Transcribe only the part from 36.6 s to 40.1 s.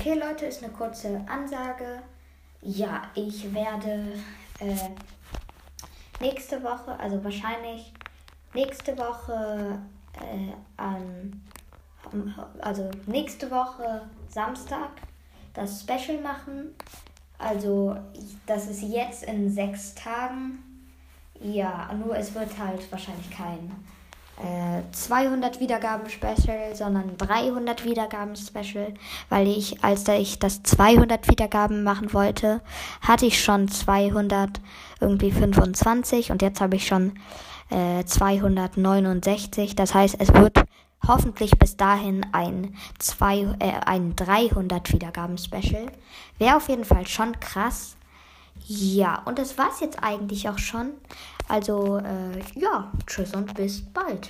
habe ich schon äh, 269. Das